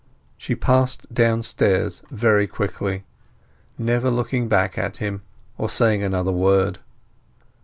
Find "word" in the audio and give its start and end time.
6.31-6.79